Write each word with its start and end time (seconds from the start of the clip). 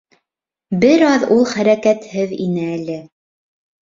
Бер 0.85 1.03
аҙ 1.09 1.25
ул 1.37 1.45
хәрәкәтһеҙ 1.51 2.33
ине 2.49 2.67
әле. 2.79 2.97